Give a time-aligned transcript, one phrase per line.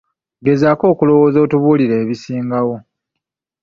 [0.45, 2.75] Gezaako okulowooza otubuulire ebisingawo.